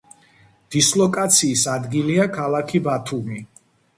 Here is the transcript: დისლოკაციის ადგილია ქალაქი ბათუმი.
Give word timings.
დისლოკაციის 0.75 1.65
ადგილია 1.75 2.27
ქალაქი 2.39 2.83
ბათუმი. 2.89 3.41